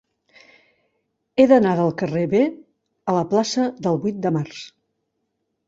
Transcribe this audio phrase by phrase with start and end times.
[1.37, 2.41] He d'anar del carrer B
[3.13, 4.67] a la plaça del Vuit de Març.